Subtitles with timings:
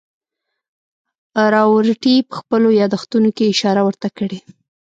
[1.53, 4.39] راورټي په خپلو یادښتونو کې اشاره ورته کړې.